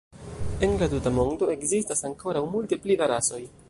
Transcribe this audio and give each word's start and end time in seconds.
En 0.67 0.73
la 0.83 0.87
tuta 0.93 1.13
mondo 1.19 1.51
ekzistas 1.57 2.03
ankoraŭ 2.13 2.47
multe 2.57 2.85
pli 2.87 3.01
da 3.05 3.15
rasoj. 3.17 3.45